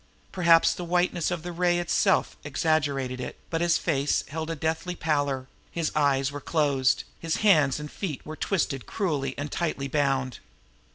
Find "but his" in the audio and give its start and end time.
3.51-3.77